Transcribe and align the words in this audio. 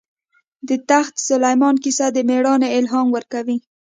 د 0.67 0.69
تخت 0.89 1.15
سلیمان 1.29 1.75
کیسه 1.83 2.05
د 2.11 2.17
مېړانې 2.29 2.69
الهام 2.79 3.07
ورکوي. 3.15 3.57